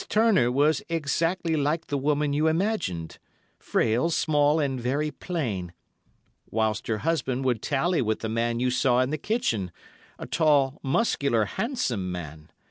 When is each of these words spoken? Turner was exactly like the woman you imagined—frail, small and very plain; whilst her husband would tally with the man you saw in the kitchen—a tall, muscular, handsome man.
Turner 0.09 0.51
was 0.51 0.81
exactly 0.89 1.55
like 1.55 1.85
the 1.85 1.97
woman 1.99 2.33
you 2.33 2.47
imagined—frail, 2.47 4.09
small 4.09 4.59
and 4.59 4.81
very 4.81 5.11
plain; 5.11 5.73
whilst 6.49 6.87
her 6.87 6.97
husband 7.05 7.45
would 7.45 7.61
tally 7.61 8.01
with 8.01 8.21
the 8.21 8.27
man 8.29 8.59
you 8.59 8.71
saw 8.71 8.99
in 9.01 9.11
the 9.11 9.19
kitchen—a 9.19 10.25
tall, 10.25 10.79
muscular, 10.81 11.45
handsome 11.45 12.11
man. 12.11 12.49